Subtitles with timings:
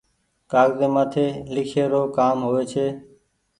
[0.51, 2.87] ڪآگزي مآٿي لکي رو ڪآم هووي ڇي۔